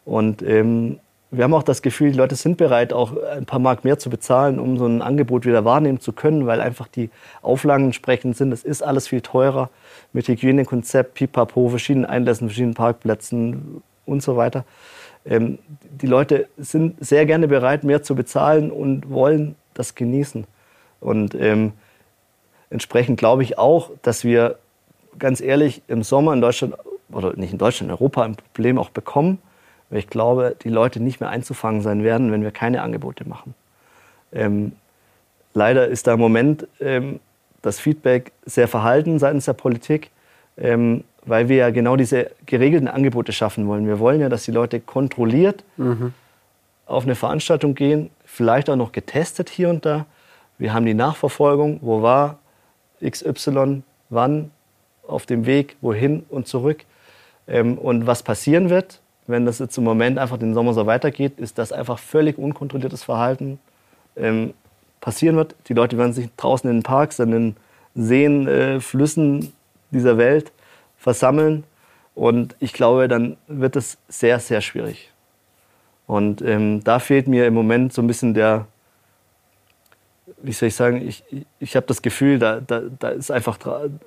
[0.07, 0.99] Und ähm,
[1.33, 4.11] wir haben auch das Gefühl, die Leute sind bereit, auch ein paar Mark mehr zu
[4.11, 7.09] bezahlen, um so ein Angebot wieder wahrnehmen zu können, weil einfach die
[7.41, 8.53] Auflagen entsprechend sind.
[8.53, 9.71] Es ist alles viel teurer
[10.13, 14.67] mit Hygienekonzept, Pipapo, verschiedenen Einlässen, verschiedenen Parkplätzen und so weiter.
[15.25, 20.47] Ähm, die Leute sind sehr gerne bereit, mehr zu bezahlen und wollen das genießen.
[21.01, 21.73] Und ähm,
[22.69, 24.59] entsprechend glaube ich auch, dass wir
[25.19, 26.75] ganz ehrlich im Sommer in Deutschland,
[27.11, 29.39] oder nicht in Deutschland, in Europa ein Problem auch bekommen
[29.93, 33.55] weil ich glaube, die Leute nicht mehr einzufangen sein werden, wenn wir keine Angebote machen.
[34.33, 34.73] Ähm,
[35.53, 37.21] leider ist da im Moment ähm,
[37.61, 40.11] das Feedback sehr verhalten seitens der Politik,
[40.57, 43.87] ähm, weil wir ja genau diese geregelten Angebote schaffen wollen.
[43.87, 46.15] Wir wollen ja, dass die Leute kontrolliert Mhm.
[46.87, 50.07] auf eine Veranstaltung gehen, vielleicht auch noch getestet hier und da.
[50.57, 52.39] Wir haben die Nachverfolgung, wo war
[53.05, 54.51] XY, wann,
[55.07, 56.87] auf dem Weg, wohin und zurück.
[57.47, 59.02] Ähm, und was passieren wird,
[59.33, 63.03] wenn das jetzt im Moment einfach den Sommer so weitergeht, ist, dass einfach völlig unkontrolliertes
[63.03, 63.59] Verhalten
[64.15, 64.55] ähm,
[65.01, 65.57] passieren wird.
[65.67, 67.57] Die Leute werden sich draußen in den Parks, an den
[67.97, 69.53] Seen, äh, Flüssen
[69.91, 70.53] dieser Welt
[70.97, 71.65] versammeln.
[72.15, 75.11] Und ich glaube, dann wird es sehr, sehr schwierig.
[76.07, 78.67] Und ähm, da fehlt mir im Moment so ein bisschen der,
[80.43, 81.25] wie soll ich sagen, ich,
[81.59, 83.59] ich, habe das Gefühl, da, da, da ist einfach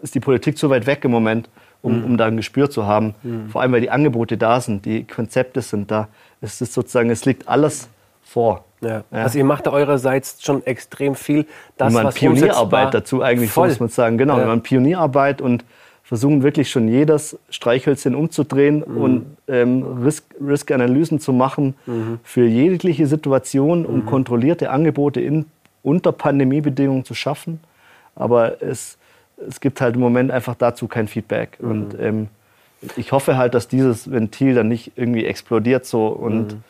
[0.01, 1.49] ist die Politik zu weit weg im Moment,
[1.81, 3.15] um, um da ein Gespür zu haben.
[3.49, 6.07] Vor allem, weil die Angebote da sind, die Konzepte sind da.
[6.41, 7.87] Es ist sozusagen, es liegt alles
[8.23, 8.63] vor.
[8.81, 9.03] Ja.
[9.11, 9.23] Ja.
[9.23, 11.45] Also ihr macht da eurerseits schon extrem viel.
[11.77, 13.69] Das, man was Pionierarbeit dazu eigentlich, Voll.
[13.69, 14.17] muss man sagen.
[14.17, 14.41] Genau, Ja.
[14.41, 15.63] wir machen Pionierarbeit und
[16.03, 18.97] versuchen wirklich schon jedes Streichhölzchen umzudrehen Mhm.
[18.97, 22.19] und ähm, Risk- Risk-Analysen zu machen Mhm.
[22.23, 25.45] für jegliche Situation, um kontrollierte Angebote in,
[25.81, 27.59] unter Pandemiebedingungen zu schaffen.
[28.15, 28.97] Aber es,
[29.47, 31.57] es gibt halt im Moment einfach dazu kein Feedback.
[31.59, 31.69] Mhm.
[31.71, 32.27] Und ähm,
[32.95, 36.63] ich hoffe halt, dass dieses Ventil dann nicht irgendwie explodiert so und Mhm.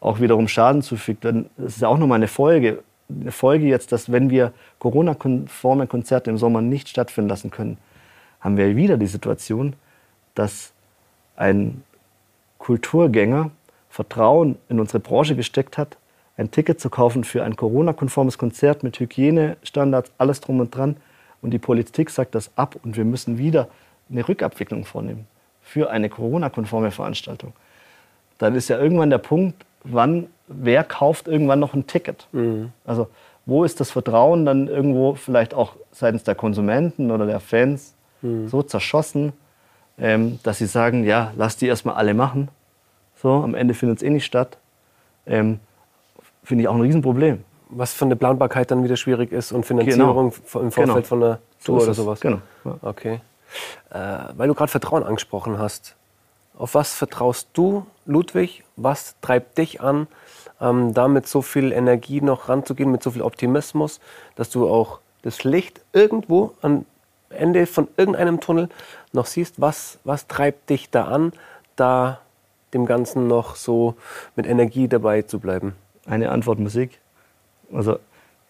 [0.00, 1.24] auch wiederum Schaden zufügt.
[1.24, 2.82] Denn es ist ja auch nochmal eine Folge.
[3.08, 7.76] Eine Folge jetzt, dass wenn wir Corona-konforme Konzerte im Sommer nicht stattfinden lassen können,
[8.40, 9.74] haben wir wieder die Situation,
[10.34, 10.72] dass
[11.36, 11.82] ein
[12.58, 13.50] Kulturgänger
[13.88, 15.96] Vertrauen in unsere Branche gesteckt hat,
[16.36, 20.96] ein Ticket zu kaufen für ein Corona-konformes Konzert mit Hygienestandards, alles drum und dran.
[21.42, 23.68] Und die Politik sagt das ab und wir müssen wieder
[24.10, 25.26] eine Rückabwicklung vornehmen
[25.62, 27.52] für eine Corona-konforme Veranstaltung.
[28.38, 32.26] Dann ist ja irgendwann der Punkt, wann, wer kauft irgendwann noch ein Ticket?
[32.84, 33.08] Also
[33.46, 37.94] wo ist das Vertrauen dann irgendwo vielleicht auch seitens der Konsumenten oder der Fans
[38.48, 39.32] so zerschossen,
[39.98, 42.48] ähm, dass sie sagen, ja, lass die erstmal alle machen.
[43.16, 44.58] So, am Ende findet es eh nicht statt.
[45.26, 45.60] Ähm,
[46.42, 47.44] Finde ich auch ein Riesenproblem.
[47.72, 50.20] Was von der Planbarkeit dann wieder schwierig ist und Finanzierung Genau.
[50.20, 51.02] im Vorfeld Genau.
[51.02, 52.20] von der So Tour ist oder sowas.
[52.20, 52.38] Genau.
[52.64, 52.76] Ja.
[52.82, 53.20] Okay.
[53.90, 53.98] Äh,
[54.36, 55.94] weil du gerade Vertrauen angesprochen hast.
[56.58, 58.64] Auf was vertraust du, Ludwig?
[58.76, 60.08] Was treibt dich an,
[60.60, 64.00] ähm, da mit so viel Energie noch ranzugehen, mit so viel Optimismus,
[64.36, 66.84] dass du auch das Licht irgendwo am
[67.30, 68.68] Ende von irgendeinem Tunnel
[69.12, 69.60] noch siehst?
[69.60, 71.32] Was, was treibt dich da an,
[71.76, 72.18] da
[72.74, 73.94] dem Ganzen noch so
[74.36, 75.74] mit Energie dabei zu bleiben?
[76.06, 76.98] Eine Antwort Musik.
[77.72, 77.98] Also,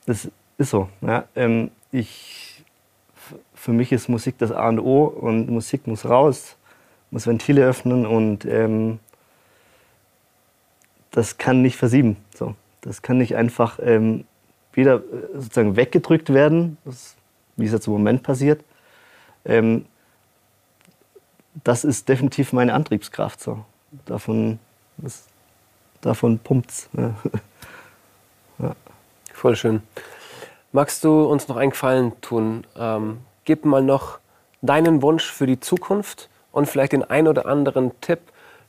[0.07, 0.29] das
[0.59, 0.89] ist so.
[1.01, 1.25] Ja.
[1.35, 2.65] Ähm, ich,
[3.55, 6.57] für mich ist Musik das A und O und Musik muss raus,
[7.11, 8.99] muss Ventile öffnen und ähm,
[11.11, 12.17] das kann nicht versieben.
[12.35, 12.55] So.
[12.81, 14.25] Das kann nicht einfach ähm,
[14.73, 17.17] wieder äh, sozusagen weggedrückt werden, das,
[17.57, 18.65] wie es jetzt im Moment passiert.
[19.45, 19.87] Ähm,
[21.65, 23.41] das ist definitiv meine Antriebskraft.
[23.41, 23.65] So.
[24.07, 24.59] Davon,
[24.99, 25.27] das,
[26.01, 26.89] davon pumpt's.
[26.93, 27.15] Ja.
[29.41, 29.81] Voll schön.
[30.71, 32.67] Magst du uns noch einen Gefallen tun?
[32.79, 34.19] Ähm, gib mal noch
[34.61, 38.19] deinen Wunsch für die Zukunft und vielleicht den ein oder anderen Tipp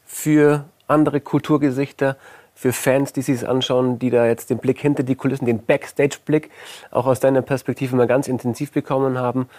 [0.06, 2.16] für andere Kulturgesichter,
[2.56, 6.50] für Fans, die sich anschauen, die da jetzt den Blick hinter die Kulissen, den Backstage-Blick
[6.90, 9.50] auch aus deiner Perspektive mal ganz intensiv bekommen haben.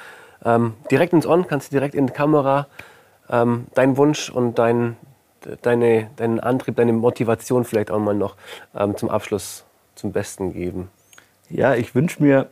[0.47, 2.69] Ähm, direkt ins On, kannst du direkt in die Kamera
[3.29, 4.97] ähm, deinen Wunsch und dein,
[5.61, 8.35] deine, deinen Antrieb, deine Motivation vielleicht auch mal noch
[8.75, 10.91] ähm, zum Abschluss zum Besten geben.
[11.53, 12.49] Ja, ich wünsche mir,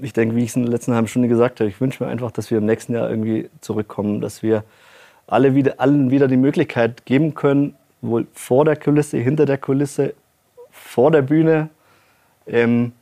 [0.00, 2.08] ich denke, wie ich es in der letzten halben Stunde gesagt habe, ich wünsche mir
[2.08, 4.62] einfach, dass wir im nächsten Jahr irgendwie zurückkommen, dass wir
[5.26, 10.14] alle wieder, allen wieder die Möglichkeit geben können, wohl vor der Kulisse, hinter der Kulisse,
[10.70, 11.68] vor der Bühne,
[12.46, 12.92] ähm,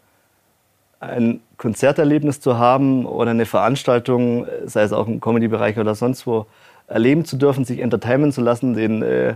[1.01, 6.47] ein Konzerterlebnis zu haben oder eine Veranstaltung, sei es auch im Comedy-Bereich oder sonst wo,
[6.87, 9.35] erleben zu dürfen, sich entertainen zu lassen, den äh,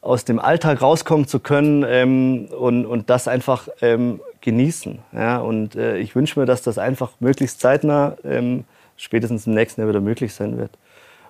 [0.00, 5.00] aus dem Alltag rauskommen zu können ähm, und, und das einfach ähm, genießen.
[5.12, 5.38] Ja?
[5.38, 8.64] Und äh, ich wünsche mir, dass das einfach möglichst zeitnah, ähm,
[8.96, 10.70] spätestens im nächsten Jahr wieder möglich sein wird.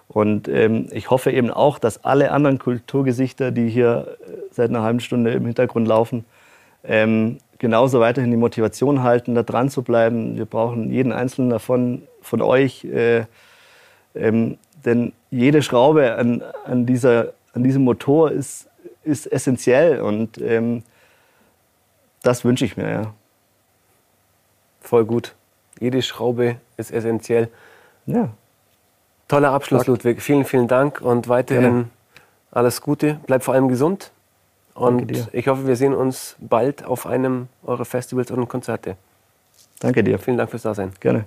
[0.06, 4.82] Und ähm, ich hoffe eben auch, dass alle anderen Kulturgesichter, die hier äh, seit einer
[4.82, 6.24] halben Stunde im Hintergrund laufen,
[6.84, 10.36] ähm, genauso weiterhin die Motivation halten, da dran zu bleiben.
[10.36, 13.24] Wir brauchen jeden einzelnen davon, von euch, äh,
[14.14, 18.68] ähm, denn jede Schraube an, an, dieser, an diesem Motor ist,
[19.04, 20.82] ist essentiell und ähm,
[22.26, 23.14] das wünsche ich mir, ja.
[24.80, 25.34] Voll gut.
[25.80, 27.48] Jede Schraube ist essentiell.
[28.06, 28.30] ja.
[29.28, 29.88] Toller Abschluss, Fakt.
[29.88, 30.22] Ludwig.
[30.22, 31.88] Vielen, vielen Dank und weiterhin Gerne.
[32.52, 33.18] alles Gute.
[33.26, 34.12] Bleib vor allem gesund.
[34.76, 35.26] Danke Und dir.
[35.32, 38.96] ich hoffe, wir sehen uns bald auf einem eurer Festivals und Konzerte.
[39.80, 40.20] Danke dir.
[40.20, 40.92] Vielen Dank fürs Dasein.
[41.00, 41.24] Gerne.